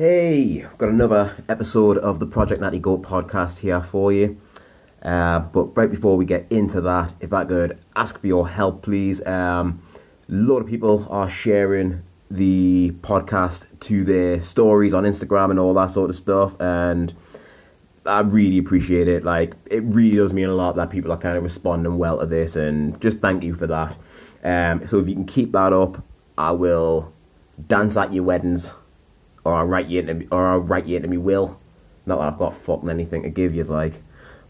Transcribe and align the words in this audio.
Hey, 0.00 0.64
I've 0.64 0.78
got 0.78 0.88
another 0.88 1.36
episode 1.50 1.98
of 1.98 2.20
the 2.20 2.26
Project 2.26 2.62
Natty 2.62 2.78
Goat 2.78 3.02
podcast 3.02 3.58
here 3.58 3.82
for 3.82 4.10
you. 4.10 4.40
Uh, 5.02 5.40
but 5.40 5.76
right 5.76 5.90
before 5.90 6.16
we 6.16 6.24
get 6.24 6.46
into 6.48 6.80
that, 6.80 7.12
if 7.20 7.34
I 7.34 7.44
could 7.44 7.76
ask 7.94 8.18
for 8.18 8.26
your 8.26 8.48
help, 8.48 8.80
please. 8.80 9.20
Um, 9.26 9.82
a 10.26 10.32
lot 10.32 10.60
of 10.60 10.66
people 10.68 11.06
are 11.10 11.28
sharing 11.28 12.00
the 12.30 12.92
podcast 13.02 13.66
to 13.80 14.02
their 14.02 14.40
stories 14.40 14.94
on 14.94 15.04
Instagram 15.04 15.50
and 15.50 15.58
all 15.58 15.74
that 15.74 15.90
sort 15.90 16.08
of 16.08 16.16
stuff, 16.16 16.58
and 16.58 17.12
I 18.06 18.20
really 18.20 18.56
appreciate 18.56 19.06
it. 19.06 19.22
Like, 19.22 19.52
it 19.70 19.82
really 19.82 20.16
does 20.16 20.32
mean 20.32 20.46
a 20.46 20.54
lot 20.54 20.76
that 20.76 20.88
people 20.88 21.12
are 21.12 21.18
kind 21.18 21.36
of 21.36 21.42
responding 21.42 21.98
well 21.98 22.20
to 22.20 22.24
this, 22.24 22.56
and 22.56 22.98
just 23.02 23.18
thank 23.18 23.44
you 23.44 23.54
for 23.54 23.66
that. 23.66 23.98
Um, 24.44 24.86
so 24.88 24.98
if 24.98 25.08
you 25.08 25.14
can 25.14 25.26
keep 25.26 25.52
that 25.52 25.74
up, 25.74 26.02
I 26.38 26.52
will 26.52 27.12
dance 27.68 27.98
at 27.98 28.14
your 28.14 28.24
weddings, 28.24 28.72
or 29.44 29.54
I'll 29.54 29.66
write 29.66 29.86
you 29.86 30.00
into 30.00 30.14
me, 30.14 30.28
or 30.30 30.46
I'll 30.46 30.58
write 30.58 30.86
you 30.86 30.96
into 30.96 31.08
me 31.08 31.16
will. 31.16 31.58
Not 32.06 32.18
that 32.18 32.32
I've 32.32 32.38
got 32.38 32.54
fucking 32.54 32.90
anything 32.90 33.22
to 33.22 33.30
give 33.30 33.54
you, 33.54 33.64
like. 33.64 34.02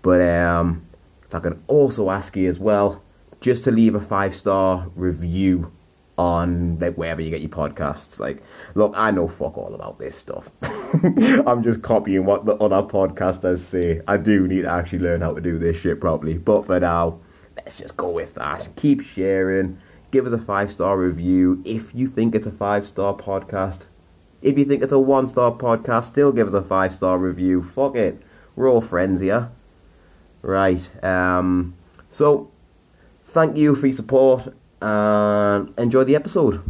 But 0.03 0.21
um, 0.21 0.87
if 1.27 1.35
I 1.35 1.41
could 1.41 1.63
also 1.67 2.11
ask 2.11 2.37
you 2.37 2.49
as 2.49 2.59
well, 2.59 3.03
just 3.41 3.65
to 3.65 3.71
leave 3.71 3.95
a 3.95 4.01
five 4.01 4.35
star 4.35 4.89
review 4.95 5.73
on 6.21 6.79
like 6.79 6.97
wherever 6.97 7.23
you 7.23 7.31
get 7.31 7.41
your 7.41 7.51
podcasts. 7.51 8.19
Like, 8.19 8.43
look, 8.75 8.93
I 8.95 9.11
know 9.11 9.27
fuck 9.27 9.57
all 9.57 9.75
about 9.75 9.99
this 9.99 10.15
stuff. 10.15 10.51
I'm 10.63 11.63
just 11.63 11.83
copying 11.83 12.27
what 12.27 12.45
the 12.45 12.57
other 12.57 12.83
podcasters 12.83 13.61
say. 13.61 14.03
I 14.07 14.19
do 14.19 14.47
need 14.47 14.63
to 14.63 14.71
actually 14.71 14.99
learn 14.99 15.23
how 15.23 15.33
to 15.33 15.41
do 15.41 15.59
this 15.59 15.79
shit 15.79 15.99
properly. 16.01 16.37
But 16.37 16.67
for 16.67 16.79
now, 16.79 17.21
let's 17.57 17.79
just 17.79 17.97
go 17.97 18.11
with 18.11 18.35
that. 18.35 18.69
Keep 18.77 19.01
sharing. 19.01 19.79
Give 20.11 20.27
us 20.27 20.33
a 20.33 20.39
five 20.39 20.71
star 20.71 20.99
review 20.99 21.63
if 21.65 21.95
you 21.95 22.07
think 22.07 22.35
it's 22.35 22.47
a 22.47 22.53
five 22.53 22.87
star 22.87 23.15
podcast. 23.15 23.87
If 24.43 24.59
you 24.59 24.65
think 24.65 24.83
it's 24.83 24.93
a 24.93 24.99
one 24.99 25.29
star 25.29 25.53
podcast, 25.53 26.05
still 26.05 26.33
give 26.33 26.49
us 26.49 26.55
a 26.55 26.63
five 26.63 26.95
star 26.95 27.19
review. 27.19 27.63
Fuck 27.63 27.97
it. 27.97 28.21
We're 28.57 28.71
all 28.71 28.81
friends 28.81 29.21
here. 29.21 29.51
Right. 30.43 30.89
Um, 31.05 31.75
so, 32.09 32.51
thank 33.25 33.57
you 33.57 33.75
for 33.75 33.87
your 33.87 33.97
support 33.97 34.55
and 34.81 35.73
enjoy 35.79 36.05
the 36.05 36.17
episode. 36.17 36.63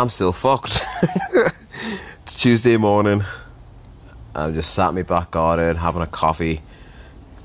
I'm 0.00 0.08
still 0.08 0.32
fucked. 0.32 0.82
it's 2.22 2.34
Tuesday 2.34 2.78
morning. 2.78 3.22
I'm 4.34 4.54
just 4.54 4.72
sat 4.72 4.88
in 4.88 4.94
my 4.94 5.02
back 5.02 5.30
garden 5.30 5.76
having 5.76 6.00
a 6.00 6.06
coffee, 6.06 6.62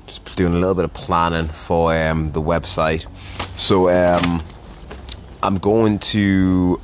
just 0.06 0.34
doing 0.38 0.54
a 0.54 0.56
little 0.56 0.74
bit 0.74 0.86
of 0.86 0.94
planning 0.94 1.48
for 1.48 1.94
um, 1.94 2.30
the 2.30 2.40
website. 2.40 3.04
So 3.58 3.90
um, 3.90 4.42
I'm 5.42 5.58
going 5.58 5.98
to 5.98 6.80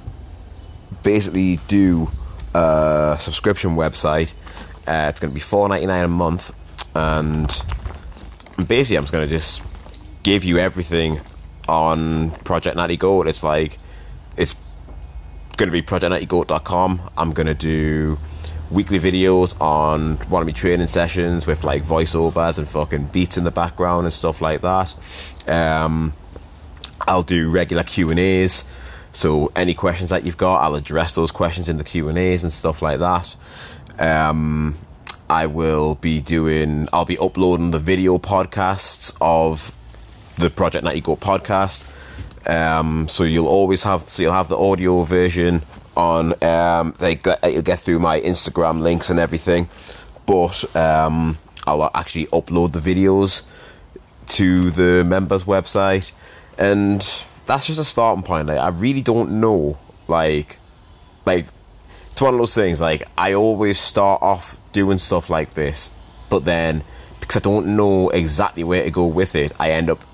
basically 1.03 1.59
do 1.69 2.11
a 2.53 3.17
subscription 3.19 3.71
website. 3.71 4.35
Uh, 4.87 5.07
it's 5.09 5.21
going 5.21 5.31
to 5.31 5.35
be 5.35 5.41
four 5.41 5.71
ninety 5.71 5.87
nine 5.87 6.05
a 6.05 6.09
month, 6.09 6.55
and 6.95 7.49
basically 8.69 8.99
I'm 8.99 9.05
just 9.05 9.13
going 9.13 9.27
to 9.27 9.35
just 9.35 9.63
give 10.23 10.45
you 10.45 10.59
everything 10.59 11.23
on 11.67 12.33
Project 12.45 12.77
Natty 12.77 12.99
Goat. 12.99 13.27
It's 13.27 13.43
like 13.43 13.79
it's 14.37 14.55
going 15.57 15.69
to 15.69 15.73
be 15.73 15.83
projectnattygoat.com. 15.83 17.11
I'm 17.17 17.33
going 17.33 17.47
to 17.47 17.55
do 17.55 18.19
weekly 18.71 18.99
videos 18.99 19.59
on 19.61 20.17
one 20.29 20.41
of 20.41 20.47
my 20.47 20.53
training 20.53 20.87
sessions 20.87 21.47
with 21.47 21.63
like 21.63 21.83
voiceovers 21.83 22.59
and 22.59 22.67
fucking 22.67 23.07
beats 23.07 23.37
in 23.37 23.45
the 23.45 23.51
background 23.51 24.07
and 24.07 24.13
stuff 24.13 24.41
like 24.41 24.63
that. 24.63 24.95
Um, 25.47 26.15
I'll 27.07 27.23
do 27.23 27.51
regular 27.51 27.83
Q 27.83 28.11
and 28.11 28.19
A's. 28.19 28.65
So 29.13 29.53
any 29.55 29.75
questions 29.75 30.11
that 30.11 30.25
you've 30.25 30.39
got, 30.39 30.63
I'll 30.63 30.75
address 30.75 31.13
those 31.13 31.31
questions 31.31 31.69
in 31.69 31.77
the 31.77 31.85
Q 31.85 32.09
and 32.09 32.17
A's 32.17 32.45
and 32.45 32.53
stuff 32.53 32.81
like 32.81 32.99
that. 33.01 33.37
Um, 33.99 34.77
I 35.29 35.47
will 35.47 35.97
be 35.97 36.21
doing. 36.21 36.89
I'll 36.93 37.05
be 37.05 37.19
uploading 37.19 37.71
the 37.71 37.79
video 37.79 38.19
podcasts 38.19 39.17
of 39.21 39.77
the 40.37 40.49
Project 40.51 40.85
Natty 40.85 41.01
Goat 41.01 41.21
podcast. 41.21 41.87
Um, 42.47 43.09
so 43.09 43.25
you'll 43.25 43.49
always 43.49 43.85
have. 43.85 44.09
So 44.09 44.23
you'll 44.23 44.33
have 44.33 44.49
the 44.49 44.59
audio 44.59 45.03
version 45.03 45.63
on. 45.97 46.35
Um, 46.43 46.95
they 46.99 47.21
you'll 47.45 47.63
get 47.63 47.81
through 47.81 47.99
my 47.99 48.21
Instagram 48.21 48.81
links 48.81 49.11
and 49.11 49.19
everything, 49.19 49.69
but 50.27 50.77
um, 50.77 51.39
I'll 51.67 51.91
actually 51.95 52.27
upload 52.27 52.73
the 52.73 52.81
videos 52.81 53.47
to 54.27 54.71
the 54.71 55.05
members 55.05 55.45
website 55.45 56.13
and 56.59 57.25
that's 57.47 57.67
just 57.67 57.79
a 57.79 57.85
starting 57.85 58.23
point 58.23 58.47
like 58.47 58.59
i 58.59 58.69
really 58.69 59.03
don't 59.03 59.31
know 59.31 59.79
like 60.09 60.59
like 61.27 61.47
it's 62.11 62.21
one 62.21 62.35
of 62.35 62.39
those 62.39 62.55
things 62.55 62.81
like 62.81 63.03
i 63.19 63.35
always 63.35 63.79
start 63.79 64.23
off 64.23 64.59
doing 64.73 64.99
stuff 64.99 65.29
like 65.29 65.55
this 65.55 65.91
but 66.29 66.45
then 66.45 66.85
because 67.21 67.37
i 67.37 67.41
don't 67.41 67.67
know 67.67 68.11
exactly 68.11 68.65
where 68.65 68.85
to 68.85 68.91
go 68.91 69.07
with 69.07 69.35
it 69.35 69.53
i 69.59 69.71
end 69.71 69.91
up 69.91 70.05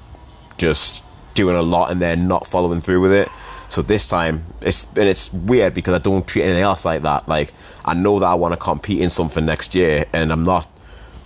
just 0.56 1.04
doing 1.38 1.56
a 1.56 1.62
lot 1.62 1.90
and 1.90 2.00
then 2.02 2.26
not 2.26 2.46
following 2.46 2.80
through 2.80 3.00
with 3.00 3.12
it 3.12 3.28
so 3.68 3.80
this 3.80 4.08
time 4.08 4.44
it's 4.60 4.86
and 4.96 5.08
it's 5.08 5.32
weird 5.32 5.72
because 5.72 5.94
i 5.94 5.98
don't 5.98 6.26
treat 6.26 6.42
anything 6.42 6.62
else 6.62 6.84
like 6.84 7.02
that 7.02 7.28
like 7.28 7.52
i 7.84 7.94
know 7.94 8.18
that 8.18 8.26
i 8.26 8.34
want 8.34 8.52
to 8.52 8.58
compete 8.58 9.00
in 9.00 9.08
something 9.08 9.44
next 9.46 9.74
year 9.74 10.04
and 10.12 10.32
i'm 10.32 10.44
not 10.44 10.68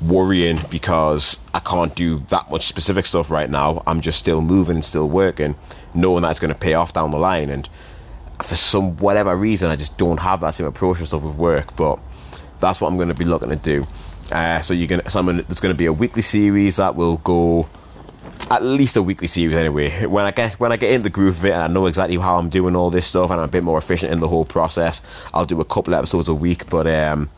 worrying 0.07 0.59
because 0.71 1.41
I 1.55 1.61
can't 1.61 1.95
do 1.95 2.19
that 2.31 2.51
much 2.51 2.67
specific 2.67 3.07
stuff 3.07 3.31
right 3.31 3.49
now. 3.49 3.83
I'm 3.87 4.01
just 4.01 4.19
still 4.19 4.41
moving 4.41 4.77
and 4.77 4.85
still 4.85 5.09
working, 5.09 5.57
knowing 5.95 6.23
that 6.23 6.31
it's 6.31 6.41
going 6.41 6.53
to 6.53 6.59
pay 6.59 6.75
off 6.75 6.93
down 6.93 7.11
the 7.11 7.19
line. 7.19 7.51
And 7.51 7.69
for 8.43 8.57
some 8.57 8.97
whatever 8.97 9.35
reason, 9.37 9.71
I 9.71 9.77
just 9.77 9.99
don't 9.99 10.21
have 10.21 10.41
that 10.41 10.51
same 10.55 10.67
approach 10.67 10.99
and 10.99 11.07
stuff 11.07 11.23
with 11.23 11.37
work. 11.37 11.77
But 11.77 12.01
that's 12.61 12.81
what 12.81 12.89
I'm 12.89 12.97
going 12.97 13.09
to 13.09 13.15
be 13.15 13.25
looking 13.25 13.51
to 13.51 13.57
do. 13.57 13.87
Uh, 14.31 14.61
so 14.61 14.75
you're 14.75 14.89
going 14.89 15.01
to, 15.03 15.11
so 15.11 15.23
there's 15.23 15.61
going 15.61 15.75
to 15.75 15.79
be 15.79 15.87
a 15.87 15.93
weekly 15.93 16.23
series 16.23 16.77
that 16.77 16.97
will 16.97 17.19
go 17.19 17.69
at 18.51 18.63
least 18.63 18.97
a 18.97 19.03
weekly 19.03 19.27
series 19.27 19.57
anyway. 19.57 20.07
When 20.07 20.27
I 20.27 20.31
get 20.31 20.55
when 20.55 20.73
I 20.73 20.77
get 20.77 20.93
in 20.93 21.03
the 21.03 21.11
groove 21.11 21.39
of 21.39 21.45
it 21.47 21.53
and 21.53 21.63
I 21.63 21.67
know 21.69 21.87
exactly 21.87 22.17
how 22.17 22.37
I'm 22.37 22.49
doing 22.49 22.77
all 22.77 22.91
this 22.91 23.07
stuff 23.07 23.31
and 23.31 23.41
I'm 23.41 23.49
a 23.49 23.51
bit 23.51 23.65
more 23.65 23.79
efficient 23.79 24.13
in 24.13 24.21
the 24.21 24.29
whole 24.29 24.45
process, 24.45 25.03
I'll 25.33 25.47
do 25.47 25.61
a 25.61 25.65
couple 25.65 25.95
episodes 25.95 26.29
a 26.29 26.35
week. 26.35 26.69
But 26.69 26.87
um, 26.87 27.31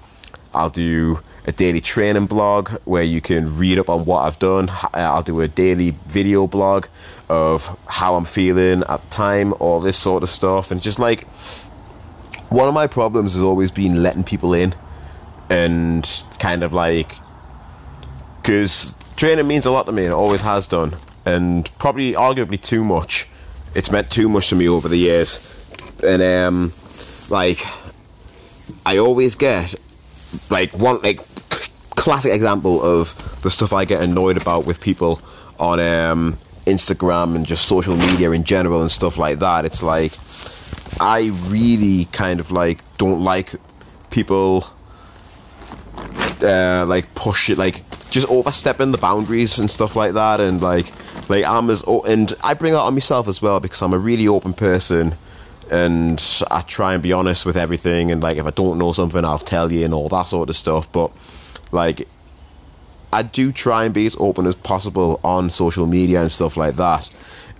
I'll 0.54 0.70
do 0.70 1.20
a 1.46 1.52
daily 1.52 1.80
training 1.80 2.26
blog 2.26 2.70
where 2.84 3.02
you 3.02 3.20
can 3.20 3.56
read 3.58 3.78
up 3.78 3.88
on 3.88 4.04
what 4.04 4.22
I've 4.22 4.38
done. 4.38 4.70
I'll 4.94 5.22
do 5.22 5.40
a 5.40 5.48
daily 5.48 5.90
video 6.06 6.46
blog 6.46 6.86
of 7.28 7.76
how 7.88 8.14
I'm 8.14 8.24
feeling 8.24 8.82
at 8.88 9.02
the 9.02 9.10
time, 9.10 9.52
all 9.58 9.80
this 9.80 9.98
sort 9.98 10.22
of 10.22 10.28
stuff, 10.28 10.70
and 10.70 10.80
just 10.80 10.98
like 10.98 11.26
one 12.48 12.68
of 12.68 12.74
my 12.74 12.86
problems 12.86 13.34
has 13.34 13.42
always 13.42 13.70
been 13.70 14.02
letting 14.02 14.22
people 14.22 14.54
in 14.54 14.74
and 15.50 16.22
kind 16.38 16.62
of 16.62 16.72
like 16.72 17.16
because 18.36 18.94
training 19.24 19.48
means 19.48 19.64
a 19.64 19.70
lot 19.70 19.86
to 19.86 19.92
me 19.92 20.02
and 20.04 20.12
it 20.12 20.14
always 20.14 20.42
has 20.42 20.68
done. 20.68 20.94
And 21.24 21.70
probably 21.78 22.12
arguably 22.12 22.60
too 22.60 22.84
much. 22.84 23.26
It's 23.74 23.90
meant 23.90 24.10
too 24.10 24.28
much 24.28 24.50
to 24.50 24.54
me 24.54 24.68
over 24.68 24.86
the 24.86 24.98
years. 24.98 25.40
And 26.02 26.20
um 26.22 26.72
like 27.30 27.64
i 28.84 28.98
always 28.98 29.34
get 29.34 29.74
like 30.50 30.70
one 30.72 31.00
like 31.00 31.20
classic 31.96 32.32
example 32.34 32.82
of 32.82 33.14
the 33.42 33.50
stuff 33.50 33.72
i 33.72 33.86
get 33.86 34.02
annoyed 34.02 34.36
about 34.36 34.66
with 34.66 34.78
people 34.78 35.22
on 35.58 35.80
um 35.80 36.36
instagram 36.66 37.34
and 37.34 37.46
just 37.46 37.64
social 37.66 37.96
media 37.96 38.30
in 38.32 38.44
general 38.44 38.82
and 38.82 38.90
stuff 38.90 39.16
like 39.16 39.38
that. 39.38 39.64
It's 39.64 39.82
like 39.82 40.12
i 41.00 41.30
really 41.48 42.04
kind 42.06 42.40
of 42.40 42.50
like 42.50 42.82
don't 42.98 43.22
like 43.22 43.54
people 44.10 44.66
uh, 46.42 46.84
like 46.86 47.14
push 47.14 47.48
it, 47.48 47.56
like 47.56 47.82
just 48.14 48.28
overstepping 48.28 48.92
the 48.92 48.98
boundaries 48.98 49.58
and 49.58 49.68
stuff 49.70 49.96
like 49.96 50.12
that, 50.12 50.40
and 50.40 50.62
like 50.62 50.92
like 51.28 51.44
I'm 51.44 51.68
as 51.68 51.82
o- 51.86 52.02
and 52.02 52.32
I 52.42 52.54
bring 52.54 52.72
that 52.72 52.80
on 52.80 52.94
myself 52.94 53.28
as 53.28 53.42
well 53.42 53.60
because 53.60 53.82
I'm 53.82 53.92
a 53.92 53.98
really 53.98 54.28
open 54.28 54.54
person 54.54 55.16
and 55.70 56.22
I 56.50 56.60
try 56.62 56.94
and 56.94 57.02
be 57.02 57.12
honest 57.12 57.44
with 57.44 57.56
everything. 57.56 58.10
And 58.10 58.22
like, 58.22 58.36
if 58.36 58.46
I 58.46 58.50
don't 58.50 58.78
know 58.78 58.92
something, 58.92 59.24
I'll 59.24 59.38
tell 59.38 59.72
you 59.72 59.84
and 59.84 59.92
all 59.92 60.08
that 60.10 60.24
sort 60.24 60.48
of 60.48 60.56
stuff. 60.56 60.90
But 60.92 61.10
like, 61.72 62.06
I 63.12 63.22
do 63.22 63.50
try 63.50 63.84
and 63.84 63.92
be 63.92 64.06
as 64.06 64.14
open 64.20 64.46
as 64.46 64.54
possible 64.54 65.20
on 65.24 65.50
social 65.50 65.86
media 65.86 66.20
and 66.20 66.30
stuff 66.30 66.56
like 66.56 66.76
that. 66.76 67.10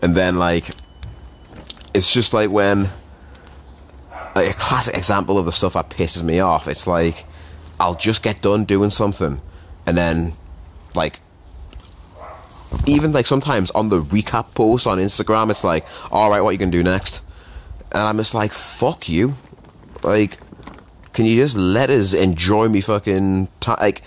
And 0.03 0.15
then 0.15 0.39
like, 0.39 0.69
it's 1.95 2.13
just 2.13 2.33
like 2.33 2.51
when 2.51 2.91
like, 4.37 4.51
a 4.51 4.55
classic 4.55 4.97
example 4.97 5.39
of 5.39 5.47
the 5.47 5.53
stuff 5.53 5.73
that 5.73 5.91
pisses 5.91 6.23
me 6.23 6.39
off. 6.41 6.69
It's 6.69 6.87
like 6.87 7.25
I'll 7.81 7.95
just 7.97 8.23
get 8.23 8.41
done 8.41 8.65
doing 8.65 8.91
something, 8.91 9.41
and 9.87 9.97
then 9.97 10.35
like 10.95 11.21
even 12.87 13.13
like 13.13 13.27
sometimes 13.27 13.71
on 13.71 13.89
the 13.89 14.01
recap 14.01 14.55
post 14.55 14.87
on 14.87 14.99
Instagram, 14.99 15.51
it's 15.51 15.65
like, 15.65 15.85
all 16.11 16.31
right, 16.31 16.41
what 16.41 16.51
you 16.51 16.59
gonna 16.59 16.71
do 16.71 16.83
next? 16.83 17.23
And 17.93 18.03
I'm 18.03 18.17
just 18.17 18.35
like, 18.35 18.53
fuck 18.53 19.09
you. 19.09 19.35
Like, 20.03 20.39
can 21.13 21.25
you 21.25 21.37
just 21.37 21.57
let 21.57 21.91
us 21.91 22.13
enjoy 22.13 22.69
me 22.69 22.81
fucking? 22.81 23.49
Like, 23.67 24.03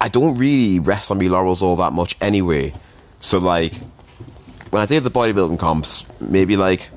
I 0.00 0.08
don't 0.08 0.36
really 0.36 0.78
rest 0.78 1.10
on 1.10 1.18
me 1.18 1.28
laurels 1.28 1.62
all 1.62 1.76
that 1.76 1.92
much 1.92 2.16
anyway. 2.20 2.74
So 3.20 3.38
like, 3.38 3.74
when 4.70 4.82
I 4.82 4.86
did 4.86 5.02
the 5.02 5.10
bodybuilding 5.10 5.58
comps, 5.58 6.06
maybe 6.20 6.56
like 6.56 6.90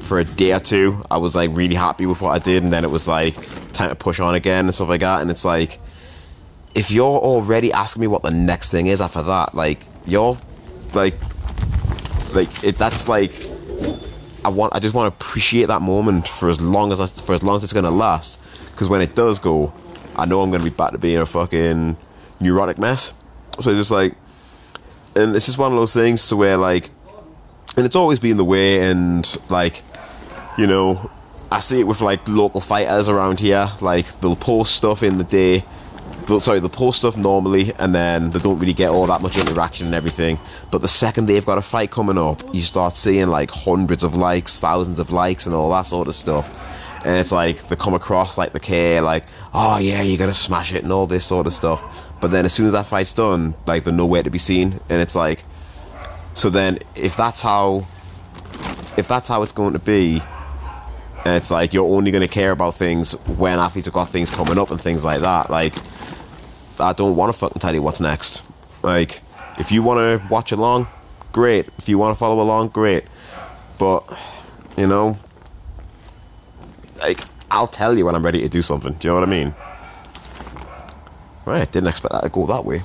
for 0.00 0.18
a 0.18 0.24
day 0.24 0.52
or 0.52 0.60
two, 0.60 1.04
I 1.10 1.18
was 1.18 1.36
like 1.36 1.50
really 1.52 1.74
happy 1.74 2.06
with 2.06 2.20
what 2.20 2.30
I 2.30 2.38
did, 2.38 2.62
and 2.62 2.72
then 2.72 2.84
it 2.84 2.90
was 2.90 3.06
like 3.06 3.34
time 3.72 3.90
to 3.90 3.94
push 3.94 4.18
on 4.20 4.34
again 4.34 4.66
and 4.66 4.74
stuff 4.74 4.88
like 4.88 5.00
that. 5.00 5.20
And 5.20 5.30
it's 5.30 5.44
like, 5.44 5.78
if 6.76 6.90
you're 6.90 7.18
already 7.18 7.72
asking 7.72 8.02
me 8.02 8.06
what 8.06 8.22
the 8.22 8.30
next 8.30 8.70
thing 8.70 8.86
is 8.86 9.00
after 9.00 9.22
that, 9.22 9.54
like 9.54 9.80
you're 10.04 10.38
like, 10.92 11.14
like 12.34 12.62
it. 12.62 12.76
That's 12.76 13.08
like, 13.08 13.32
I 14.44 14.50
want. 14.50 14.74
I 14.74 14.78
just 14.78 14.94
want 14.94 15.10
to 15.10 15.16
appreciate 15.16 15.66
that 15.66 15.80
moment 15.80 16.28
for 16.28 16.50
as 16.50 16.60
long 16.60 16.92
as 16.92 17.00
I, 17.00 17.06
for 17.06 17.32
as 17.32 17.42
long 17.42 17.56
as 17.56 17.64
it's 17.64 17.72
gonna 17.72 17.90
last. 17.90 18.40
Because 18.70 18.90
when 18.90 19.00
it 19.00 19.14
does 19.14 19.38
go, 19.38 19.72
I 20.16 20.26
know 20.26 20.42
I'm 20.42 20.50
gonna 20.50 20.62
be 20.62 20.70
back 20.70 20.92
to 20.92 20.98
being 20.98 21.16
a 21.16 21.26
fucking 21.26 21.96
neurotic 22.40 22.76
mess. 22.76 23.14
So 23.58 23.74
just 23.74 23.90
like, 23.90 24.14
and 25.16 25.34
it's 25.34 25.46
just 25.46 25.56
one 25.56 25.72
of 25.72 25.78
those 25.78 25.94
things 25.94 26.28
to 26.28 26.36
where 26.36 26.58
like, 26.58 26.90
and 27.78 27.86
it's 27.86 27.96
always 27.96 28.18
been 28.18 28.36
the 28.36 28.44
way, 28.44 28.82
and 28.82 29.26
like, 29.48 29.82
you 30.58 30.66
know, 30.66 31.10
I 31.50 31.60
see 31.60 31.80
it 31.80 31.84
with 31.84 32.02
like 32.02 32.28
local 32.28 32.60
fighters 32.60 33.08
around 33.08 33.40
here. 33.40 33.70
Like 33.80 34.20
they'll 34.20 34.36
post 34.36 34.74
stuff 34.74 35.02
in 35.02 35.16
the 35.16 35.24
day. 35.24 35.64
They'll, 36.26 36.40
sorry, 36.40 36.58
they'll 36.58 36.68
post 36.68 36.98
stuff 36.98 37.16
normally, 37.16 37.72
and 37.78 37.94
then 37.94 38.30
they 38.30 38.40
don't 38.40 38.58
really 38.58 38.74
get 38.74 38.90
all 38.90 39.06
that 39.06 39.22
much 39.22 39.36
interaction 39.36 39.86
and 39.86 39.94
everything. 39.94 40.38
But 40.72 40.82
the 40.82 40.88
second 40.88 41.26
they've 41.26 41.46
got 41.46 41.58
a 41.58 41.62
fight 41.62 41.90
coming 41.92 42.18
up, 42.18 42.42
you 42.52 42.62
start 42.62 42.96
seeing 42.96 43.28
like 43.28 43.50
hundreds 43.50 44.02
of 44.02 44.16
likes, 44.16 44.58
thousands 44.58 44.98
of 44.98 45.12
likes, 45.12 45.46
and 45.46 45.54
all 45.54 45.70
that 45.70 45.82
sort 45.82 46.08
of 46.08 46.14
stuff. 46.14 46.50
And 47.04 47.16
it's 47.16 47.30
like 47.30 47.68
they 47.68 47.76
come 47.76 47.94
across 47.94 48.36
like 48.36 48.52
the 48.52 48.58
care, 48.58 49.02
like, 49.02 49.24
oh 49.54 49.78
yeah, 49.78 50.02
you're 50.02 50.18
gonna 50.18 50.34
smash 50.34 50.74
it 50.74 50.82
and 50.82 50.92
all 50.92 51.06
this 51.06 51.24
sort 51.24 51.46
of 51.46 51.52
stuff. 51.52 52.04
But 52.20 52.32
then 52.32 52.44
as 52.44 52.52
soon 52.52 52.66
as 52.66 52.72
that 52.72 52.86
fight's 52.86 53.12
done, 53.12 53.54
like 53.66 53.84
they're 53.84 53.92
nowhere 53.92 54.24
to 54.24 54.30
be 54.30 54.38
seen, 54.38 54.80
and 54.88 55.00
it's 55.00 55.14
like, 55.14 55.44
so 56.32 56.50
then 56.50 56.80
if 56.96 57.16
that's 57.16 57.40
how, 57.42 57.86
if 58.96 59.06
that's 59.06 59.28
how 59.28 59.42
it's 59.42 59.52
going 59.52 59.74
to 59.74 59.78
be, 59.78 60.20
and 61.24 61.36
it's 61.36 61.50
like 61.50 61.72
you're 61.72 61.88
only 61.88 62.10
going 62.10 62.22
to 62.22 62.28
care 62.28 62.50
about 62.50 62.74
things 62.74 63.12
when 63.38 63.58
athletes 63.58 63.86
have 63.86 63.94
got 63.94 64.08
things 64.08 64.30
coming 64.30 64.58
up 64.58 64.70
and 64.70 64.80
things 64.80 65.04
like 65.04 65.20
that. 65.20 65.50
Like, 65.50 65.74
I 66.80 66.92
don't 66.92 67.16
want 67.16 67.32
to 67.32 67.38
fucking 67.38 67.60
tell 67.60 67.74
you 67.74 67.82
what's 67.82 68.00
next. 68.00 68.42
Like, 68.82 69.22
if 69.58 69.72
you 69.72 69.82
want 69.82 69.98
to 69.98 70.28
watch 70.28 70.52
along, 70.52 70.86
great. 71.32 71.68
If 71.78 71.88
you 71.88 71.98
want 71.98 72.14
to 72.14 72.18
follow 72.18 72.40
along, 72.40 72.68
great. 72.68 73.04
But, 73.78 74.04
you 74.76 74.86
know, 74.86 75.18
like, 76.98 77.20
I'll 77.50 77.66
tell 77.66 77.96
you 77.96 78.06
when 78.06 78.14
I'm 78.14 78.24
ready 78.24 78.40
to 78.42 78.48
do 78.48 78.62
something. 78.62 78.94
Do 78.94 79.08
you 79.08 79.14
know 79.14 79.20
what 79.20 79.28
I 79.28 79.30
mean? 79.30 79.54
Right, 81.44 81.70
didn't 81.70 81.88
expect 81.88 82.12
that 82.12 82.22
to 82.22 82.28
go 82.28 82.46
that 82.46 82.64
way. 82.64 82.82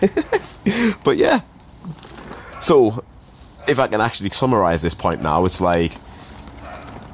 but 1.04 1.16
yeah. 1.16 1.40
So, 2.60 3.04
if 3.66 3.78
I 3.78 3.86
can 3.86 4.00
actually 4.00 4.30
summarize 4.30 4.82
this 4.82 4.94
point 4.94 5.22
now, 5.22 5.44
it's 5.44 5.60
like 5.60 5.94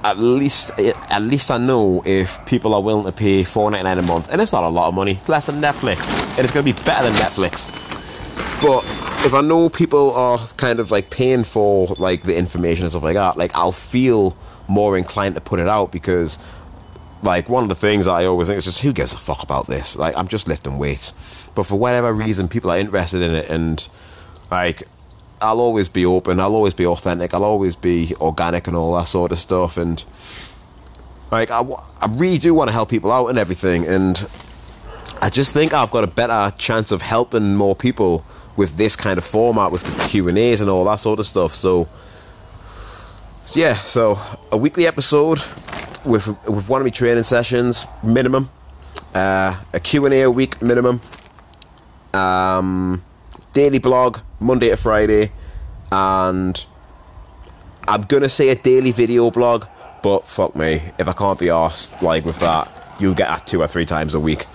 at 0.05 0.19
least 0.19 0.71
at 0.79 1.23
least 1.23 1.51
I 1.51 1.59
know 1.59 2.03
if 2.05 2.45
people 2.45 2.75
are 2.75 2.83
willing 2.83 3.07
to 3.07 3.13
pay 3.13 3.43
four 3.43 3.71
ninety 3.71 3.85
nine 3.85 3.99
a 3.99 4.03
month, 4.03 4.31
and 4.31 4.41
it's 4.41 4.53
not 4.53 4.63
a 4.63 4.69
lot 4.69 4.89
of 4.89 4.95
money. 4.95 5.13
It's 5.13 5.29
less 5.29 5.47
than 5.47 5.61
Netflix, 5.61 6.11
and 6.37 6.41
it's 6.41 6.53
going 6.53 6.65
to 6.65 6.73
be 6.73 6.85
better 6.85 7.05
than 7.05 7.15
Netflix. 7.15 7.71
But 8.61 8.85
if 9.25 9.33
I 9.33 9.41
know 9.41 9.69
people 9.69 10.13
are 10.13 10.39
kind 10.57 10.79
of 10.79 10.91
like 10.91 11.09
paying 11.11 11.43
for 11.43 11.89
like 11.99 12.23
the 12.23 12.37
information 12.37 12.85
and 12.85 12.93
stuff 12.93 13.03
like 13.03 13.15
that, 13.15 13.39
like 13.39 13.55
I'll 13.55 13.73
feel 13.73 14.37
more 14.69 14.97
inclined 14.97 15.35
to 15.37 15.41
put 15.41 15.59
it 15.59 15.69
out 15.69 15.91
because 15.91 16.39
like 17.23 17.49
one 17.49 17.63
of 17.63 17.71
the 17.71 17.75
things 17.75 18.07
I 18.07 18.27
always 18.27 18.49
think 18.49 18.59
is 18.59 18.67
just 18.67 18.83
who 18.83 18.93
gives 18.93 19.15
a 19.15 19.19
fuck 19.19 19.43
about 19.43 19.67
this? 19.67 19.97
Like 19.97 20.15
I'm 20.17 20.29
just 20.29 20.47
lifting 20.47 20.77
weights, 20.77 21.15
but 21.55 21.65
for 21.65 21.79
whatever 21.79 22.13
reason, 22.13 22.49
people 22.49 22.71
are 22.71 22.79
interested 22.79 23.23
in 23.23 23.35
it, 23.35 23.49
and 23.49 23.89
like 24.51 24.83
I'll 25.45 25.61
always 25.61 25.89
be 25.89 26.07
open. 26.07 26.41
I'll 26.41 26.55
always 26.55 26.75
be 26.75 26.87
authentic. 26.87 27.35
I'll 27.35 27.45
always 27.45 27.77
be 27.77 28.15
organic 28.21 28.67
and 28.67 28.77
all 28.77 28.95
that 28.97 29.05
sort 29.05 29.31
of 29.33 29.39
stuff. 29.39 29.77
And 29.77 30.03
like, 31.31 31.51
I, 31.51 31.61
I 31.61 32.07
really 32.09 32.39
do 32.39 32.55
want 32.55 32.69
to 32.69 32.73
help 32.73 32.89
people 32.89 33.13
out 33.13 33.27
and 33.27 33.39
everything. 33.39 33.87
And 33.87 34.27
I 35.21 35.31
just 35.31 35.53
think 35.53 35.73
I've 35.73 35.91
got 35.91 36.05
a 36.05 36.09
better 36.09 36.55
chance 36.57 36.91
of 36.93 37.03
helping 37.03 37.55
more 37.57 37.77
people 37.77 38.25
with 38.57 38.77
this 38.77 38.97
kind 38.97 39.19
of 39.19 39.25
format, 39.25 39.73
with 39.73 39.83
the 39.83 40.05
Q 40.05 40.29
and 40.29 40.39
A's 40.39 40.61
and 40.61 40.71
all 40.71 40.85
that 40.87 40.97
sort 40.97 41.19
of 41.19 41.27
stuff. 41.27 41.55
So 41.55 41.89
yeah, 43.53 43.75
so 43.75 44.19
a 44.51 44.57
weekly 44.57 44.87
episode 44.87 45.41
with 46.05 46.27
with 46.49 46.69
one 46.69 46.81
of 46.81 46.87
my 46.87 46.91
training 46.91 47.25
sessions 47.25 47.87
minimum, 48.03 48.51
uh, 49.15 49.61
a 49.73 49.81
Q 49.81 50.07
and 50.07 50.15
A 50.15 50.23
a 50.23 50.31
week 50.31 50.61
minimum. 50.63 51.01
Um, 52.13 53.03
daily 53.55 53.79
blog 53.79 54.19
Monday 54.41 54.69
to 54.69 54.77
Friday, 54.77 55.33
and 55.91 56.67
I'm 57.89 58.03
gonna 58.03 58.29
say 58.29 58.51
a 58.51 58.55
daily 58.55 58.91
video 58.91 59.31
blog, 59.31 59.65
but 60.03 60.27
fuck 60.27 60.55
me, 60.55 60.83
if 60.99 61.09
I 61.09 61.13
can't 61.13 61.39
be 61.39 61.49
asked 61.49 62.03
like 62.03 62.25
with 62.25 62.39
that, 62.41 62.71
you'll 62.99 63.15
get 63.15 63.29
that 63.29 63.47
two 63.47 63.63
or 63.63 63.67
three 63.67 63.87
times 63.87 64.15
a 64.15 64.21
week. 64.21 64.47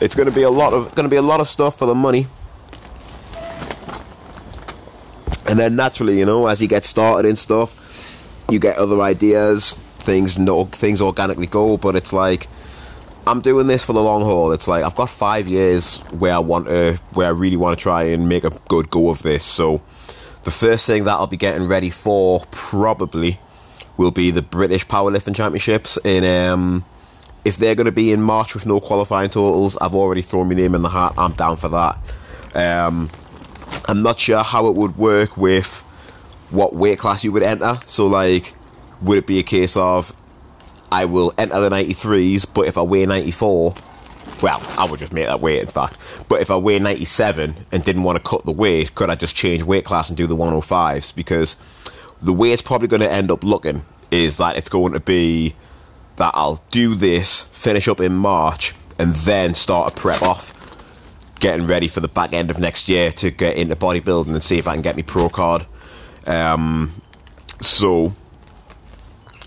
It's 0.00 0.14
gonna 0.14 0.30
be 0.30 0.42
a 0.42 0.50
lot 0.50 0.74
of 0.74 0.94
gonna 0.94 1.08
be 1.08 1.16
a 1.16 1.22
lot 1.22 1.40
of 1.40 1.48
stuff 1.48 1.78
for 1.78 1.86
the 1.86 1.94
money, 1.94 2.26
and 5.48 5.58
then 5.58 5.74
naturally, 5.74 6.18
you 6.18 6.26
know, 6.26 6.46
as 6.46 6.60
you 6.60 6.68
get 6.68 6.84
started 6.84 7.28
in 7.28 7.36
stuff, 7.36 8.44
you 8.50 8.58
get 8.58 8.76
other 8.76 9.00
ideas, 9.00 9.74
things 9.74 10.38
no 10.38 10.66
things 10.66 11.00
organically 11.00 11.46
go, 11.46 11.76
but 11.76 11.96
it's 11.96 12.12
like. 12.12 12.48
I'm 13.32 13.40
doing 13.40 13.66
this 13.66 13.82
for 13.82 13.94
the 13.94 14.02
long 14.02 14.20
haul. 14.20 14.52
It's 14.52 14.68
like 14.68 14.84
I've 14.84 14.94
got 14.94 15.08
five 15.08 15.48
years 15.48 16.00
where 16.10 16.34
I 16.34 16.38
want 16.38 16.66
to, 16.66 17.00
where 17.14 17.28
I 17.28 17.30
really 17.30 17.56
want 17.56 17.78
to 17.78 17.82
try 17.82 18.02
and 18.02 18.28
make 18.28 18.44
a 18.44 18.50
good 18.68 18.90
go 18.90 19.08
of 19.08 19.22
this. 19.22 19.42
So, 19.42 19.80
the 20.42 20.50
first 20.50 20.86
thing 20.86 21.04
that 21.04 21.12
I'll 21.12 21.26
be 21.26 21.38
getting 21.38 21.66
ready 21.66 21.88
for 21.88 22.44
probably 22.50 23.40
will 23.96 24.10
be 24.10 24.30
the 24.32 24.42
British 24.42 24.86
Powerlifting 24.86 25.34
Championships. 25.34 25.96
In 26.04 26.24
um, 26.24 26.84
if 27.42 27.56
they're 27.56 27.74
going 27.74 27.86
to 27.86 27.90
be 27.92 28.12
in 28.12 28.20
March 28.20 28.52
with 28.52 28.66
no 28.66 28.80
qualifying 28.80 29.30
totals, 29.30 29.78
I've 29.78 29.94
already 29.94 30.20
thrown 30.20 30.48
my 30.48 30.54
name 30.54 30.74
in 30.74 30.82
the 30.82 30.90
hat. 30.90 31.14
I'm 31.16 31.32
down 31.32 31.56
for 31.56 31.70
that. 31.70 31.98
Um, 32.54 33.08
I'm 33.88 34.02
not 34.02 34.20
sure 34.20 34.42
how 34.42 34.66
it 34.66 34.74
would 34.74 34.98
work 34.98 35.38
with 35.38 35.80
what 36.50 36.74
weight 36.74 36.98
class 36.98 37.24
you 37.24 37.32
would 37.32 37.42
enter. 37.42 37.80
So, 37.86 38.06
like, 38.06 38.52
would 39.00 39.16
it 39.16 39.26
be 39.26 39.38
a 39.38 39.42
case 39.42 39.74
of 39.74 40.14
I 40.92 41.06
will 41.06 41.32
enter 41.38 41.58
the 41.58 41.70
93s, 41.70 42.46
but 42.52 42.66
if 42.66 42.76
I 42.76 42.82
weigh 42.82 43.06
94, 43.06 43.74
well, 44.42 44.62
I 44.76 44.84
would 44.84 45.00
just 45.00 45.10
make 45.10 45.24
that 45.24 45.40
weight, 45.40 45.62
in 45.62 45.66
fact. 45.66 45.96
But 46.28 46.42
if 46.42 46.50
I 46.50 46.56
weigh 46.56 46.78
97 46.78 47.56
and 47.72 47.82
didn't 47.82 48.02
want 48.02 48.18
to 48.18 48.22
cut 48.22 48.44
the 48.44 48.52
weight, 48.52 48.94
could 48.94 49.08
I 49.08 49.14
just 49.14 49.34
change 49.34 49.62
weight 49.62 49.86
class 49.86 50.10
and 50.10 50.18
do 50.18 50.26
the 50.26 50.36
105s? 50.36 51.16
Because 51.16 51.56
the 52.20 52.34
way 52.34 52.52
it's 52.52 52.60
probably 52.60 52.88
going 52.88 53.00
to 53.00 53.10
end 53.10 53.30
up 53.30 53.42
looking 53.42 53.86
is 54.10 54.36
that 54.36 54.58
it's 54.58 54.68
going 54.68 54.92
to 54.92 55.00
be 55.00 55.54
that 56.16 56.32
I'll 56.34 56.62
do 56.70 56.94
this, 56.94 57.44
finish 57.44 57.88
up 57.88 57.98
in 57.98 58.12
March, 58.12 58.74
and 58.98 59.14
then 59.14 59.54
start 59.54 59.92
a 59.92 59.96
prep 59.96 60.20
off, 60.20 60.52
getting 61.40 61.66
ready 61.66 61.88
for 61.88 62.00
the 62.00 62.08
back 62.08 62.34
end 62.34 62.50
of 62.50 62.58
next 62.58 62.90
year 62.90 63.12
to 63.12 63.30
get 63.30 63.56
into 63.56 63.76
bodybuilding 63.76 64.28
and 64.28 64.44
see 64.44 64.58
if 64.58 64.68
I 64.68 64.74
can 64.74 64.82
get 64.82 64.96
me 64.96 65.02
pro 65.02 65.30
card. 65.30 65.64
Um, 66.26 66.92
so 67.62 68.14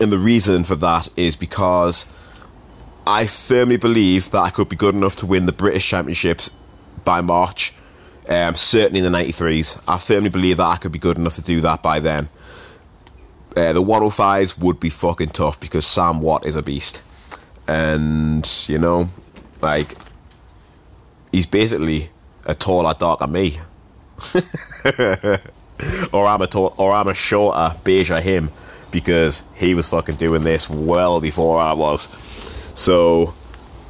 and 0.02 0.12
the 0.12 0.18
reason 0.18 0.64
for 0.64 0.76
that 0.76 1.10
is 1.16 1.36
because 1.36 2.06
I 3.08 3.28
firmly 3.28 3.78
believe 3.78 4.32
that 4.32 4.40
I 4.42 4.50
could 4.50 4.70
be 4.70 4.76
good 4.76 4.96
enough 4.96 5.16
to 5.18 5.26
win 5.26 5.46
the 5.46 5.52
British 5.52 5.88
Championships 5.88 6.50
by 7.04 7.22
March. 7.22 7.74
Um, 8.28 8.56
certainly 8.56 9.06
in 9.06 9.12
the 9.12 9.18
93s. 9.18 9.82
I 9.88 10.00
firmly 10.00 10.30
believe 10.30 10.58
that 10.58 10.66
I 10.66 10.78
could 10.78 10.92
be 10.92 10.98
good 10.98 11.20
enough 11.20 11.36
to 11.36 11.44
do 11.44 11.62
that 11.62 11.84
by 11.84 12.00
then. 12.00 12.28
Uh, 13.56 13.72
the 13.72 13.84
105s 13.84 14.58
would 14.58 14.80
be 14.80 14.90
fucking 14.90 15.30
tough 15.30 15.60
because 15.60 15.86
Sam 15.86 16.22
Watt 16.22 16.44
is 16.44 16.56
a 16.56 16.64
beast. 16.64 17.04
And, 17.68 18.52
you 18.68 18.80
know, 18.80 19.10
like, 19.62 19.94
he's 21.32 21.46
basically 21.46 22.10
a 22.46 22.56
taller, 22.56 22.96
darker 22.98 23.28
me. 23.28 23.60
or 26.12 26.26
I'm 26.26 26.42
a 26.42 26.48
tall, 26.48 26.74
or 26.78 26.94
I'm 26.94 27.08
a 27.08 27.14
shorter, 27.14 27.76
beiger 27.84 28.20
him 28.22 28.50
because 28.96 29.44
he 29.56 29.74
was 29.74 29.90
fucking 29.90 30.16
doing 30.16 30.42
this 30.44 30.70
well 30.70 31.20
before 31.20 31.60
I 31.60 31.74
was. 31.74 32.04
So 32.76 33.34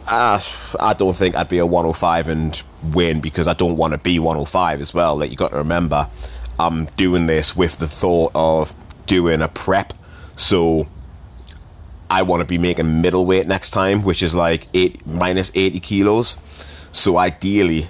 uh, 0.10 0.42
I 0.80 0.94
don't 0.94 1.16
think 1.16 1.36
I'd 1.36 1.48
be 1.48 1.60
a 1.60 1.66
105 1.66 2.28
and 2.28 2.64
win 2.92 3.22
because 3.22 3.48
I 3.48 3.54
don't 3.54 3.78
want 3.78 3.92
to 3.94 4.00
be 4.00 4.18
105 4.18 4.82
as 4.82 4.96
well. 4.96 5.16
Like 5.16 5.30
you 5.30 5.38
got 5.38 5.52
to 5.52 5.58
remember, 5.58 6.10
I'm 6.58 6.86
doing 6.98 7.28
this 7.28 7.56
with 7.56 7.78
the 7.78 7.88
thought 7.88 8.32
of 8.34 8.74
doing 9.06 9.44
a 9.44 9.48
prep. 9.48 9.94
So 10.36 10.88
I 12.10 12.24
want 12.24 12.42
to 12.42 12.48
be 12.48 12.58
making 12.58 13.04
middleweight 13.04 13.46
next 13.46 13.70
time, 13.70 14.02
which 14.02 14.24
is 14.24 14.34
like 14.34 14.68
eight 14.74 15.06
minus 15.06 15.52
80 15.54 15.82
kilos. 15.82 16.38
So 16.92 17.20
ideally, 17.20 17.90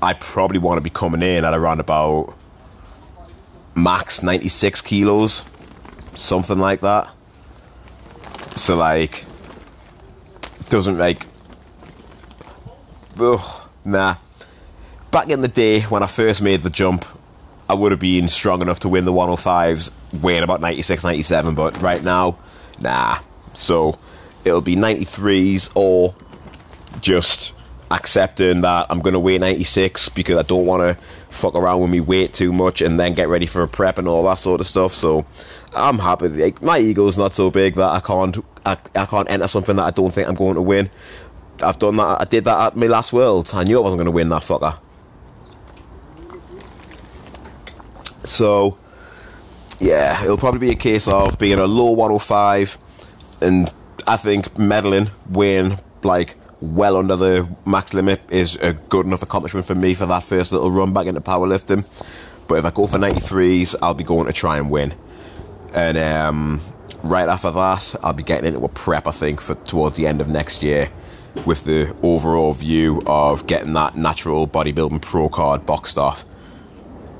I 0.00 0.14
probably 0.14 0.58
want 0.58 0.78
to 0.78 0.82
be 0.82 0.88
coming 0.88 1.20
in 1.20 1.44
at 1.44 1.52
around 1.52 1.80
about 1.80 2.34
max 3.74 4.22
96 4.22 4.80
kilos, 4.80 5.44
something 6.14 6.58
like 6.58 6.80
that. 6.80 7.10
So 8.56 8.76
like, 8.76 9.24
doesn't 10.68 10.98
like, 10.98 11.26
ugh, 13.18 13.68
nah. 13.84 14.16
Back 15.10 15.30
in 15.30 15.42
the 15.42 15.48
day 15.48 15.80
when 15.82 16.02
I 16.02 16.06
first 16.06 16.42
made 16.42 16.62
the 16.62 16.70
jump, 16.70 17.04
I 17.68 17.74
would 17.74 17.92
have 17.92 18.00
been 18.00 18.28
strong 18.28 18.60
enough 18.62 18.80
to 18.80 18.88
win 18.88 19.04
the 19.04 19.12
105s 19.12 19.92
weighing 20.20 20.42
about 20.42 20.60
96, 20.60 21.02
97, 21.04 21.54
but 21.54 21.80
right 21.80 22.02
now, 22.02 22.36
nah. 22.80 23.18
So 23.54 23.98
it'll 24.44 24.60
be 24.60 24.76
93s 24.76 25.70
or 25.74 26.14
just 27.00 27.53
accepting 27.94 28.62
that 28.62 28.86
I'm 28.90 29.00
going 29.00 29.12
to 29.12 29.20
weigh 29.20 29.38
96 29.38 30.08
because 30.10 30.36
I 30.36 30.42
don't 30.42 30.66
want 30.66 30.82
to 30.82 31.04
fuck 31.30 31.54
around 31.54 31.80
with 31.80 31.90
me 31.90 32.00
weight 32.00 32.34
too 32.34 32.52
much 32.52 32.82
and 32.82 32.98
then 32.98 33.14
get 33.14 33.28
ready 33.28 33.46
for 33.46 33.62
a 33.62 33.68
prep 33.68 33.98
and 33.98 34.08
all 34.08 34.24
that 34.24 34.38
sort 34.38 34.60
of 34.60 34.66
stuff. 34.66 34.92
So 34.92 35.24
I'm 35.74 35.98
happy. 35.98 36.28
Like, 36.28 36.60
my 36.60 36.78
ego's 36.78 37.16
not 37.16 37.34
so 37.34 37.50
big 37.50 37.74
that 37.74 37.88
I 37.90 38.00
can't 38.00 38.44
I, 38.66 38.78
I 38.94 39.06
can't 39.06 39.30
enter 39.30 39.48
something 39.48 39.76
that 39.76 39.84
I 39.84 39.90
don't 39.90 40.12
think 40.12 40.28
I'm 40.28 40.34
going 40.34 40.54
to 40.54 40.62
win. 40.62 40.90
I've 41.62 41.78
done 41.78 41.96
that. 41.96 42.20
I 42.20 42.24
did 42.24 42.44
that 42.44 42.66
at 42.66 42.76
my 42.76 42.86
last 42.86 43.12
Worlds. 43.12 43.54
I 43.54 43.64
knew 43.64 43.78
I 43.78 43.82
wasn't 43.82 43.98
going 43.98 44.06
to 44.06 44.10
win 44.10 44.28
that 44.30 44.42
fucker. 44.42 44.76
So 48.24 48.78
yeah, 49.78 50.22
it'll 50.24 50.38
probably 50.38 50.60
be 50.60 50.70
a 50.70 50.76
case 50.76 51.08
of 51.08 51.38
being 51.38 51.58
a 51.58 51.66
low 51.66 51.90
105 51.90 52.78
and 53.42 53.72
I 54.06 54.16
think 54.16 54.54
medaling, 54.54 55.10
win, 55.28 55.78
like 56.02 56.36
well 56.64 56.96
under 56.96 57.16
the 57.16 57.48
max 57.66 57.94
limit 57.94 58.20
is 58.30 58.56
a 58.56 58.72
good 58.72 59.06
enough 59.06 59.22
accomplishment 59.22 59.66
for 59.66 59.74
me 59.74 59.94
for 59.94 60.06
that 60.06 60.22
first 60.22 60.52
little 60.52 60.70
run 60.70 60.92
back 60.92 61.06
into 61.06 61.20
powerlifting. 61.20 61.84
But 62.48 62.56
if 62.56 62.64
I 62.64 62.70
go 62.70 62.86
for 62.86 62.98
93s, 62.98 63.74
I'll 63.80 63.94
be 63.94 64.04
going 64.04 64.26
to 64.26 64.32
try 64.32 64.58
and 64.58 64.70
win. 64.70 64.94
And 65.74 65.96
um, 65.98 66.60
right 67.02 67.28
after 67.28 67.50
that, 67.50 67.94
I'll 68.02 68.12
be 68.12 68.22
getting 68.22 68.46
into 68.46 68.64
a 68.64 68.68
prep, 68.68 69.06
I 69.06 69.12
think, 69.12 69.40
for 69.40 69.54
towards 69.54 69.96
the 69.96 70.06
end 70.06 70.20
of 70.20 70.28
next 70.28 70.62
year 70.62 70.90
with 71.46 71.64
the 71.64 71.94
overall 72.02 72.52
view 72.52 73.02
of 73.06 73.46
getting 73.46 73.72
that 73.74 73.96
natural 73.96 74.46
bodybuilding 74.46 75.02
pro 75.02 75.28
card 75.28 75.66
boxed 75.66 75.98
off. 75.98 76.24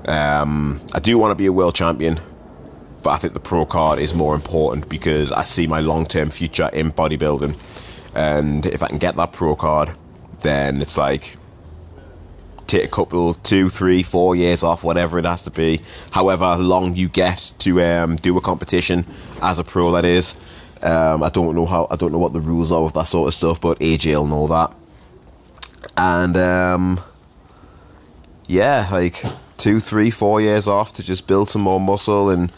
Um, 0.06 0.80
I 0.94 1.00
do 1.00 1.18
want 1.18 1.32
to 1.32 1.34
be 1.34 1.46
a 1.46 1.52
world 1.52 1.74
champion, 1.74 2.20
but 3.02 3.10
I 3.10 3.18
think 3.18 3.32
the 3.34 3.40
pro 3.40 3.66
card 3.66 3.98
is 3.98 4.14
more 4.14 4.34
important 4.34 4.88
because 4.88 5.32
I 5.32 5.44
see 5.44 5.66
my 5.66 5.80
long 5.80 6.06
term 6.06 6.30
future 6.30 6.70
in 6.72 6.92
bodybuilding. 6.92 7.56
And 8.14 8.66
if 8.66 8.82
I 8.82 8.88
can 8.88 8.98
get 8.98 9.16
that 9.16 9.32
pro 9.32 9.56
card, 9.56 9.94
then 10.42 10.80
it's 10.80 10.96
like 10.96 11.36
take 12.66 12.84
a 12.84 12.88
couple, 12.88 13.34
two, 13.34 13.68
three, 13.68 14.02
four 14.02 14.34
years 14.36 14.62
off, 14.62 14.82
whatever 14.82 15.18
it 15.18 15.24
has 15.24 15.42
to 15.42 15.50
be, 15.50 15.80
however 16.12 16.56
long 16.56 16.96
you 16.96 17.08
get 17.08 17.52
to 17.58 17.82
um, 17.82 18.16
do 18.16 18.36
a 18.36 18.40
competition 18.40 19.04
as 19.42 19.58
a 19.58 19.64
pro. 19.64 19.92
That 19.92 20.04
is, 20.04 20.36
um, 20.82 21.22
I 21.22 21.28
don't 21.28 21.54
know 21.54 21.66
how, 21.66 21.86
I 21.90 21.96
don't 21.96 22.12
know 22.12 22.18
what 22.18 22.32
the 22.32 22.40
rules 22.40 22.72
are 22.72 22.82
with 22.82 22.94
that 22.94 23.08
sort 23.08 23.28
of 23.28 23.34
stuff, 23.34 23.60
but 23.60 23.78
AJ 23.80 24.14
will 24.14 24.26
know 24.26 24.46
that. 24.46 24.74
And 25.96 26.36
um, 26.36 27.00
yeah, 28.46 28.88
like 28.90 29.22
two, 29.56 29.80
three, 29.80 30.10
four 30.10 30.40
years 30.40 30.66
off 30.66 30.92
to 30.94 31.02
just 31.02 31.26
build 31.26 31.48
some 31.48 31.62
more 31.62 31.80
muscle 31.80 32.30
and 32.30 32.50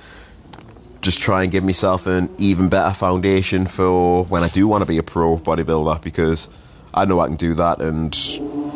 just 1.06 1.20
try 1.20 1.44
and 1.44 1.52
give 1.52 1.62
myself 1.62 2.08
an 2.08 2.28
even 2.36 2.68
better 2.68 2.92
foundation 2.92 3.64
for 3.64 4.24
when 4.24 4.42
I 4.42 4.48
do 4.48 4.66
want 4.66 4.82
to 4.82 4.86
be 4.86 4.98
a 4.98 5.04
pro 5.04 5.38
bodybuilder 5.38 6.02
because 6.02 6.48
I 6.92 7.04
know 7.04 7.20
I 7.20 7.28
can 7.28 7.36
do 7.36 7.54
that 7.54 7.80
and 7.80 8.12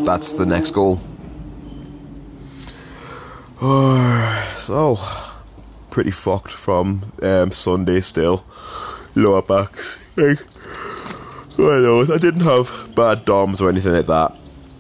that's 0.06 0.30
the 0.32 0.46
next 0.46 0.70
goal. 0.70 1.00
so, 4.56 4.98
pretty 5.90 6.12
fucked 6.12 6.52
from 6.52 7.12
um, 7.20 7.50
Sunday 7.50 8.00
still. 8.00 8.44
Lower 9.16 9.42
backs. 9.42 9.98
Like, 10.16 10.38
I 11.58 11.80
know, 11.80 12.02
I 12.02 12.18
didn't 12.18 12.42
have 12.42 12.92
bad 12.94 13.24
DOMs 13.24 13.60
or 13.60 13.68
anything 13.68 13.92
like 13.92 14.06
that. 14.06 14.36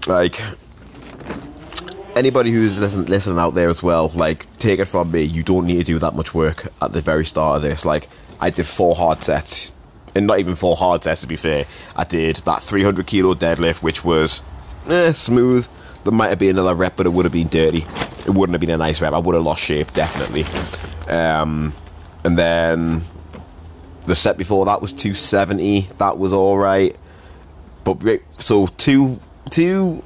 Like, 0.06 0.40
anybody 2.16 2.50
who's 2.50 2.78
listen, 2.78 3.06
listening 3.06 3.38
out 3.38 3.54
there 3.54 3.68
as 3.68 3.82
well, 3.82 4.08
like, 4.14 4.46
take 4.58 4.80
it 4.80 4.86
from 4.86 5.10
me, 5.10 5.22
you 5.22 5.42
don't 5.42 5.66
need 5.66 5.78
to 5.78 5.84
do 5.84 5.98
that 5.98 6.14
much 6.14 6.34
work 6.34 6.72
at 6.82 6.92
the 6.92 7.00
very 7.00 7.24
start 7.24 7.56
of 7.56 7.62
this. 7.62 7.84
Like, 7.84 8.08
I 8.40 8.50
did 8.50 8.66
four 8.66 8.94
hard 8.94 9.22
sets, 9.22 9.70
and 10.14 10.26
not 10.26 10.38
even 10.38 10.54
four 10.54 10.76
hard 10.76 11.04
sets 11.04 11.22
to 11.22 11.26
be 11.26 11.36
fair. 11.36 11.66
I 11.96 12.04
did 12.04 12.36
that 12.36 12.62
300 12.62 13.06
kilo 13.06 13.34
deadlift, 13.34 13.82
which 13.82 14.04
was 14.04 14.42
eh, 14.88 15.12
smooth. 15.12 15.68
There 16.04 16.12
might 16.12 16.30
have 16.30 16.38
been 16.38 16.50
another 16.50 16.74
rep, 16.74 16.96
but 16.96 17.06
it 17.06 17.10
would 17.10 17.26
have 17.26 17.32
been 17.32 17.48
dirty. 17.48 17.84
It 18.26 18.30
wouldn't 18.30 18.54
have 18.54 18.60
been 18.60 18.70
a 18.70 18.78
nice 18.78 19.00
rep. 19.00 19.12
I 19.12 19.18
would 19.18 19.34
have 19.34 19.44
lost 19.44 19.62
shape, 19.62 19.92
definitely. 19.92 20.44
Um, 21.12 21.74
and 22.24 22.38
then 22.38 23.02
the 24.06 24.14
set 24.14 24.38
before 24.38 24.64
that 24.66 24.80
was 24.80 24.92
270. 24.92 25.88
That 25.98 26.18
was 26.18 26.32
all 26.32 26.58
right. 26.58 26.96
But 27.84 28.20
so 28.38 28.66
two 28.66 29.20
two 29.50 30.02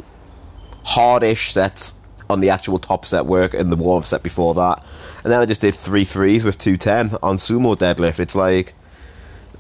hardish 0.85 1.53
sets 1.53 1.95
on 2.31 2.41
the 2.41 2.51
actual 2.51 2.79
top 2.79 3.05
set 3.05 3.27
work 3.27 3.55
and 3.55 3.71
the 3.71 3.77
warm 3.77 4.05
set 4.05 4.23
before 4.23 4.55
that. 4.55 4.83
And 5.23 5.33
then 5.33 5.41
I 5.41 5.47
just 5.47 5.61
did 5.61 5.75
three 5.75 6.05
threes 6.05 6.45
with 6.45 6.59
210 6.59 7.19
on 7.23 7.37
sumo 7.37 7.77
deadlift. 7.77 8.21
It's 8.21 8.35
like, 8.35 8.75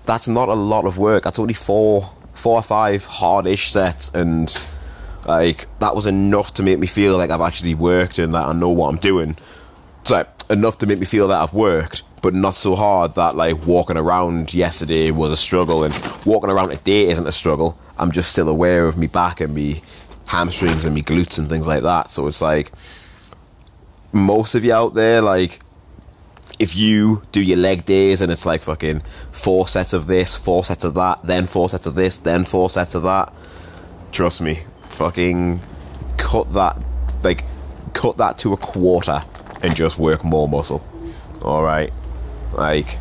that's 0.07 0.29
not 0.29 0.49
a 0.49 0.55
lot 0.55 0.85
of 0.85 0.99
work. 0.99 1.25
That's 1.25 1.39
only 1.39 1.55
four, 1.55 2.11
four 2.33 2.59
or 2.59 2.63
five 2.63 3.05
hardish 3.05 3.71
sets. 3.71 4.11
And 4.11 4.57
like, 5.27 5.67
that 5.81 5.95
was 5.95 6.07
enough 6.07 6.55
to 6.55 6.63
make 6.63 6.79
me 6.79 6.87
feel 6.87 7.17
like 7.17 7.31
I've 7.31 7.41
actually 7.41 7.75
worked 7.75 8.19
and 8.19 8.35
that 8.35 8.47
I 8.47 8.53
know 8.53 8.69
what 8.69 8.89
I'm 8.89 8.99
doing. 8.99 9.37
So, 10.05 10.27
enough 10.51 10.79
to 10.79 10.87
make 10.87 10.99
me 10.99 11.07
feel 11.07 11.29
that 11.29 11.41
I've 11.41 11.55
worked, 11.55 12.03
but 12.21 12.35
not 12.35 12.55
so 12.55 12.75
hard 12.75 13.15
that 13.15 13.37
like 13.37 13.67
walking 13.67 13.97
around 13.97 14.53
yesterday 14.53 15.11
was 15.11 15.33
a 15.33 15.37
struggle 15.37 15.85
and 15.85 15.99
walking 16.27 16.51
around 16.51 16.71
today 16.71 17.09
isn't 17.09 17.27
a 17.27 17.33
struggle. 17.33 17.79
I'm 17.99 18.13
just 18.13 18.33
still 18.33 18.49
aware 18.49 18.87
of 18.87 18.99
me 18.99 19.07
back 19.07 19.41
and 19.41 19.55
me 19.55 19.83
hamstrings 20.27 20.85
and 20.85 20.95
me 20.95 21.03
glutes 21.03 21.39
and 21.39 21.49
things 21.49 21.67
like 21.67 21.83
that. 21.83 22.11
So 22.11 22.27
it's 22.27 22.43
like 22.43 22.73
most 24.13 24.55
of 24.55 24.65
you 24.65 24.73
out 24.73 24.95
there, 24.95 25.21
like 25.21 25.61
if 26.59 26.77
you 26.77 27.23
do 27.33 27.43
your 27.43 27.59
leg 27.59 27.85
days 27.85 28.21
and 28.21 28.31
it's 28.31 28.47
like 28.47 28.63
fucking 28.63 29.03
four 29.33 29.67
sets 29.67 29.93
of 29.93 30.07
this, 30.07 30.37
four 30.37 30.65
sets 30.65 30.85
of 30.85 30.95
that, 30.95 31.23
then 31.25 31.47
four 31.47 31.69
sets 31.69 31.87
of 31.87 31.95
this, 31.95 32.17
then 32.17 32.45
four 32.45 32.71
sets 32.71 32.95
of 32.95 33.03
that, 33.03 33.33
trust 34.13 34.41
me, 34.41 34.61
fucking 34.89 35.61
cut 36.17 36.53
that, 36.53 36.83
like, 37.23 37.45
cut 37.93 38.17
that 38.19 38.39
to 38.39 38.53
a 38.53 38.57
quarter 38.57 39.21
and 39.63 39.75
just 39.75 39.99
work 39.99 40.25
more 40.25 40.49
muscle. 40.49 40.85
Alright? 41.43 41.93
Like, 42.53 42.99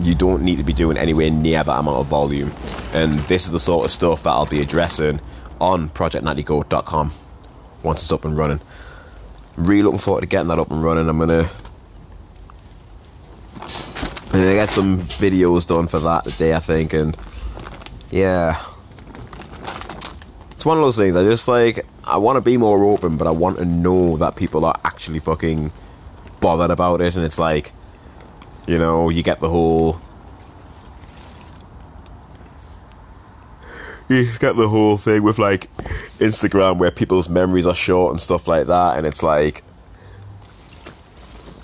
you 0.00 0.14
don't 0.14 0.42
need 0.42 0.56
to 0.56 0.64
be 0.64 0.72
doing 0.72 0.96
anywhere 0.96 1.30
near 1.30 1.62
that 1.62 1.78
amount 1.78 1.98
of 1.98 2.06
volume. 2.06 2.52
And 2.92 3.14
this 3.20 3.44
is 3.44 3.50
the 3.50 3.60
sort 3.60 3.84
of 3.84 3.90
stuff 3.90 4.22
that 4.22 4.30
I'll 4.30 4.46
be 4.46 4.60
addressing 4.60 5.20
on 5.64 5.88
projectnattygoat.com 5.88 7.12
once 7.82 8.02
it's 8.02 8.12
up 8.12 8.26
and 8.26 8.36
running. 8.36 8.60
Really 9.56 9.82
looking 9.82 9.98
forward 9.98 10.20
to 10.20 10.26
getting 10.26 10.48
that 10.48 10.58
up 10.58 10.70
and 10.70 10.84
running. 10.84 11.08
I'm 11.08 11.18
gonna 11.18 11.48
I'm 13.60 14.40
gonna 14.40 14.54
get 14.54 14.70
some 14.70 15.00
videos 15.00 15.66
done 15.66 15.88
for 15.88 16.00
that 16.00 16.24
today, 16.24 16.54
I 16.54 16.60
think, 16.60 16.92
and 16.92 17.16
yeah. 18.10 18.62
It's 20.50 20.66
one 20.66 20.76
of 20.76 20.84
those 20.84 20.98
things. 20.98 21.16
I 21.16 21.22
just 21.24 21.48
like 21.48 21.86
I 22.06 22.18
want 22.18 22.36
to 22.36 22.42
be 22.42 22.58
more 22.58 22.84
open, 22.84 23.16
but 23.16 23.26
I 23.26 23.30
want 23.30 23.56
to 23.58 23.64
know 23.64 24.18
that 24.18 24.36
people 24.36 24.66
are 24.66 24.78
actually 24.84 25.18
fucking 25.18 25.72
bothered 26.40 26.70
about 26.72 27.00
it, 27.00 27.16
and 27.16 27.24
it's 27.24 27.38
like, 27.38 27.72
you 28.66 28.78
know, 28.78 29.08
you 29.08 29.22
get 29.22 29.40
the 29.40 29.48
whole 29.48 30.00
you 34.08 34.30
get 34.38 34.56
the 34.56 34.68
whole 34.68 34.96
thing 34.96 35.22
with 35.22 35.38
like 35.38 35.72
Instagram 36.18 36.78
where 36.78 36.90
people's 36.90 37.28
memories 37.28 37.66
are 37.66 37.74
short 37.74 38.12
and 38.12 38.20
stuff 38.20 38.46
like 38.46 38.66
that, 38.66 38.98
and 38.98 39.06
it's 39.06 39.22
like, 39.22 39.62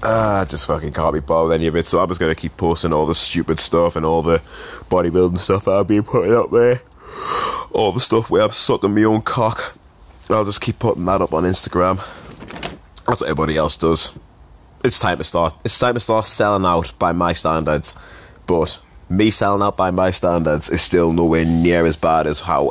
ah, 0.02 0.40
I 0.40 0.44
just 0.44 0.66
fucking 0.66 0.92
can't 0.92 1.14
be 1.14 1.20
bothered 1.20 1.49
with 1.49 1.54
any 1.54 1.66
of 1.66 1.76
it. 1.76 1.87
So 1.87 2.00
I'm 2.00 2.09
just 2.09 2.20
gonna 2.20 2.35
keep 2.35 2.56
posting 2.56 2.92
all 2.92 3.06
the 3.06 3.14
stupid 3.14 3.61
stuff 3.61 3.97
and 3.97 4.06
all 4.06 4.23
the 4.23 4.40
bodybuilding 4.88 5.38
stuff 5.38 5.68
I've 5.68 5.87
been 5.87 6.02
putting 6.02 6.35
up 6.35 6.50
there, 6.50 6.80
all 7.73 7.92
the 7.92 8.00
stuff 8.00 8.30
where 8.30 8.42
I'm 8.42 8.50
sucking 8.50 8.94
my 8.94 9.04
own 9.04 9.23
cock. 9.23 9.76
I'll 10.28 10.44
just 10.44 10.61
keep 10.61 10.78
putting 10.78 11.04
that 11.06 11.20
up 11.20 11.35
on 11.35 11.42
Instagram. 11.42 11.97
That's 13.06 13.20
what 13.20 13.30
everybody 13.30 13.56
else 13.56 13.76
does. 13.76 14.16
it's 14.85 14.99
time 14.99 15.18
to 15.18 15.25
start. 15.25 15.54
It's 15.64 15.78
time 15.78 15.94
to 15.94 16.00
start 16.00 16.26
selling 16.26 16.64
out 16.64 16.92
by 16.99 17.12
my 17.12 17.32
standards, 17.32 17.94
but 18.47 18.80
me 19.11 19.29
selling 19.31 19.61
out 19.61 19.76
by 19.76 19.90
my 19.90 20.12
standards 20.12 20.71
is 20.71 20.81
still 20.81 21.12
nowhere 21.12 21.45
near 21.45 21.85
as 21.85 21.97
bad 21.97 22.29
as 22.29 22.40
how 22.40 22.71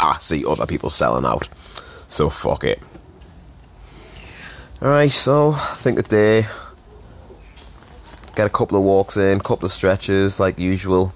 I 0.00 0.16
see 0.18 0.44
other 0.44 0.66
people 0.66 0.88
selling 0.88 1.26
out. 1.26 1.48
So 2.08 2.30
fuck 2.30 2.64
it. 2.64 2.82
Alright, 4.82 5.12
so 5.12 5.52
I 5.52 5.74
think 5.76 6.02
today 6.02 6.46
get 8.34 8.46
a 8.46 8.50
couple 8.50 8.76
of 8.78 8.84
walks 8.84 9.16
in, 9.16 9.38
couple 9.40 9.66
of 9.66 9.72
stretches 9.72 10.40
like 10.40 10.58
usual. 10.58 11.12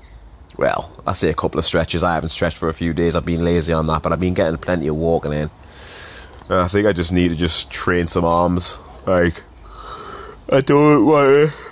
Well, 0.59 0.91
I 1.07 1.15
say 1.15 1.31
a 1.31 1.35
couple 1.35 1.59
of 1.59 1.65
stretches. 1.65 2.05
I 2.05 2.13
haven't 2.15 2.31
stretched 2.31 2.59
for 2.59 2.69
a 2.69 2.75
few 2.75 2.93
days. 2.93 3.17
I've 3.17 3.25
been 3.25 3.45
lazy 3.45 3.73
on 3.73 3.87
that, 3.87 4.03
but 4.03 4.13
I've 4.13 4.21
been 4.21 4.35
getting 4.35 4.59
plenty 4.59 4.89
of 4.89 4.97
walking 4.97 5.33
in. 5.33 5.51
And 6.51 6.61
I 6.61 6.69
think 6.69 6.87
I 6.87 6.93
just 6.93 7.13
need 7.13 7.29
to 7.29 7.37
just 7.37 7.71
train 7.71 8.09
some 8.09 8.27
arms. 8.27 8.79
Like 9.07 9.43
I 10.51 10.61
don't 10.61 11.07
want 11.07 11.51
to. 11.51 11.70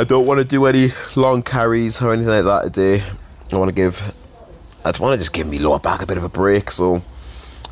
I 0.00 0.04
don't 0.04 0.24
want 0.24 0.38
to 0.38 0.44
do 0.44 0.64
any 0.64 0.92
long 1.14 1.42
carries 1.42 2.00
or 2.00 2.10
anything 2.10 2.30
like 2.30 2.44
that 2.44 2.72
today. 2.72 3.04
I 3.52 3.56
want 3.56 3.68
to 3.68 3.74
give. 3.74 4.14
I 4.82 4.92
just 4.92 4.98
want 4.98 5.12
to 5.12 5.18
just 5.18 5.34
give 5.34 5.46
me 5.46 5.58
lower 5.58 5.78
back 5.78 6.00
a 6.00 6.06
bit 6.06 6.16
of 6.16 6.24
a 6.24 6.28
break. 6.30 6.70
So 6.70 7.02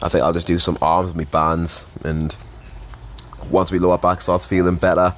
I 0.03 0.11
think 0.11 0.23
I'll 0.23 0.35
just 0.35 0.47
do 0.47 0.59
some 0.59 0.77
arms 0.83 1.07
with 1.07 1.17
my 1.17 1.25
bands, 1.25 1.87
and 2.05 2.37
once 3.49 3.73
my 3.73 3.79
lower 3.79 3.97
back 3.97 4.21
starts 4.21 4.45
feeling 4.45 4.77
better, 4.77 5.15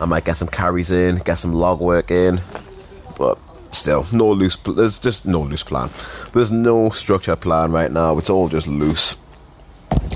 I 0.00 0.06
might 0.06 0.24
get 0.24 0.38
some 0.38 0.48
carries 0.48 0.90
in, 0.90 1.18
get 1.18 1.34
some 1.34 1.52
log 1.52 1.78
work 1.78 2.10
in. 2.10 2.40
But 3.18 3.38
still, 3.68 4.06
no 4.10 4.32
loose. 4.32 4.56
There's 4.56 4.98
just 4.98 5.26
no 5.26 5.42
loose 5.42 5.62
plan. 5.62 5.90
There's 6.32 6.50
no 6.50 6.88
structure 6.88 7.36
plan 7.36 7.70
right 7.70 7.92
now. 7.92 8.16
It's 8.16 8.30
all 8.30 8.48
just 8.48 8.66
loose, 8.66 9.16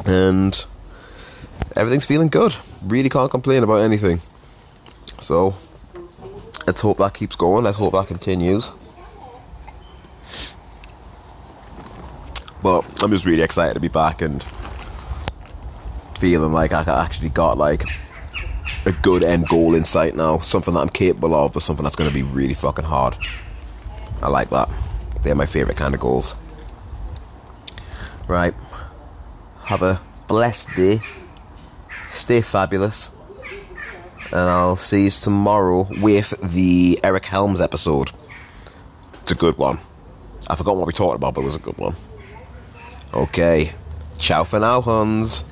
and 0.06 0.64
everything's 1.76 2.06
feeling 2.06 2.28
good. 2.28 2.56
Really 2.80 3.11
can't 3.11 3.30
complain 3.30 3.62
about 3.62 3.82
anything. 3.82 4.23
So 5.18 5.54
let's 6.71 6.83
hope 6.83 6.99
that 6.99 7.12
keeps 7.12 7.35
going. 7.35 7.65
Let's 7.65 7.79
hope 7.79 7.95
that 7.95 8.07
continues. 8.07 8.71
But 12.62 13.03
I'm 13.03 13.11
just 13.11 13.27
really 13.27 13.43
excited 13.43 13.75
to 13.75 13.81
be 13.81 13.89
back 13.89 14.23
and 14.23 14.41
feeling 16.17 16.53
like 16.53 16.73
I 16.73 16.85
actually 17.03 17.31
got 17.31 17.59
like 17.59 17.83
a 18.87 18.93
good 19.03 19.25
end 19.25 19.49
goal 19.49 19.75
in 19.75 19.83
sight 19.83 20.15
now. 20.15 20.39
Something 20.39 20.75
that 20.75 20.81
I'm 20.81 20.89
capable 20.91 21.35
of, 21.35 21.55
but 21.55 21.62
something 21.65 21.83
that's 21.83 21.97
going 21.97 22.09
to 22.09 22.15
be 22.15 22.23
really 22.23 22.55
fucking 22.55 22.85
hard. 22.85 23.17
I 24.23 24.29
like 24.29 24.50
that. 24.50 24.69
They're 25.25 25.35
my 25.35 25.47
favorite 25.47 25.77
kind 25.77 25.93
of 25.93 25.99
goals. 25.99 26.37
Right. 28.29 28.55
Have 29.65 29.83
a 29.83 30.00
blessed 30.29 30.77
day. 30.77 31.00
Stay 32.11 32.43
fabulous. 32.43 33.11
And 34.33 34.49
I'll 34.49 34.77
see 34.77 35.05
you 35.05 35.11
tomorrow 35.11 35.89
with 36.01 36.35
the 36.43 37.01
Eric 37.03 37.27
Helms 37.27 37.61
episode. 37.61 38.11
It's 39.23 39.33
a 39.33 39.35
good 39.35 39.59
one. 39.59 39.79
I 40.49 40.55
forgot 40.55 40.77
what 40.77 40.87
we 40.87 40.93
talked 40.93 41.17
about, 41.17 41.35
but 41.35 41.43
it 41.43 41.47
was 41.47 41.57
a 41.57 41.61
good 41.61 41.79
one. 41.79 41.97
Okay. 43.13 43.73
Ciao 44.19 44.45
for 44.45 44.61
now, 44.61 44.81
Hans. 44.81 45.45